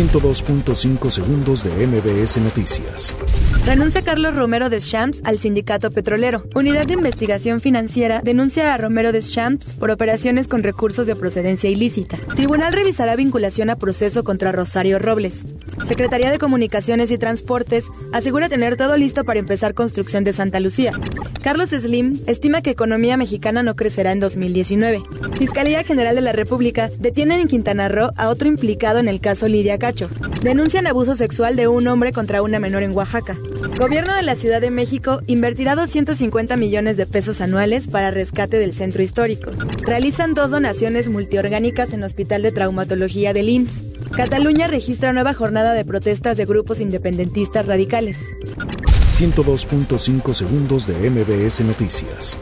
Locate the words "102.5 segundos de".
0.00-1.86, 49.08-51.08